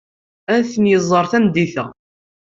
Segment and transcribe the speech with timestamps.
[0.55, 1.85] Ad ten-iẓer tameddit-a.